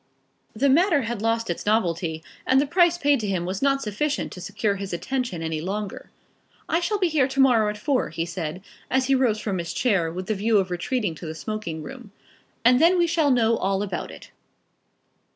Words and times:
The 0.55 0.67
matter 0.67 1.03
had 1.03 1.21
lost 1.21 1.47
its 1.51 1.63
novelty, 1.63 2.23
and 2.47 2.59
the 2.59 2.65
price 2.65 2.97
paid 2.97 3.19
to 3.19 3.27
him 3.27 3.45
was 3.45 3.61
not 3.61 3.83
sufficient 3.83 4.31
to 4.31 4.41
secure 4.41 4.77
his 4.77 4.93
attention 4.93 5.43
any 5.43 5.61
longer. 5.61 6.09
"I 6.67 6.79
shall 6.79 6.97
be 6.97 7.07
here 7.07 7.27
to 7.27 7.39
morrow 7.39 7.69
at 7.69 7.77
four," 7.77 8.09
he 8.09 8.25
said, 8.25 8.63
as 8.89 9.05
he 9.05 9.13
rose 9.13 9.39
from 9.39 9.59
his 9.59 9.71
chair 9.73 10.11
with 10.11 10.25
the 10.25 10.33
view 10.33 10.57
of 10.57 10.71
retreating 10.71 11.13
to 11.21 11.27
the 11.27 11.35
smoking 11.35 11.83
room, 11.83 12.11
"and 12.65 12.81
then 12.81 12.97
we 12.97 13.05
shall 13.05 13.29
know 13.29 13.57
all 13.57 13.83
about 13.83 14.09
it. 14.09 14.31